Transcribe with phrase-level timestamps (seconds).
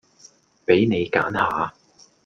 [0.65, 1.75] 畀你揀下